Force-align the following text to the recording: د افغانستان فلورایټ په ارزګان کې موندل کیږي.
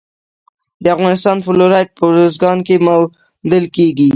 د 0.83 0.85
افغانستان 0.95 1.37
فلورایټ 1.45 1.89
په 1.97 2.05
ارزګان 2.11 2.57
کې 2.67 2.75
موندل 2.85 3.65
کیږي. 3.75 4.09